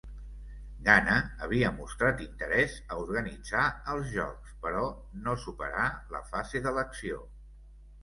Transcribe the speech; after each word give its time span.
Ghana 0.87 1.17
havia 1.47 1.69
mostrat 1.75 2.23
interès 2.27 2.79
a 2.81 2.99
organitzar 3.03 3.67
els 3.95 4.11
Jocs 4.17 4.59
però 4.67 4.85
no 5.29 5.39
superà 5.47 5.89
la 6.19 6.27
fase 6.35 6.67
d'elecció. 6.69 7.27